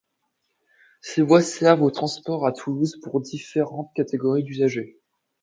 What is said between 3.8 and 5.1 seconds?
catégories d'usagers.